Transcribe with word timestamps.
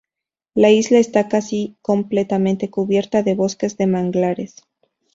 La 0.55 0.71
isla 0.71 0.97
está 0.97 1.27
casi 1.27 1.77
completamente 1.83 2.71
cubierta 2.71 3.21
de 3.21 3.35
bosques 3.35 3.77
de 3.77 3.85
manglares. 3.85 4.55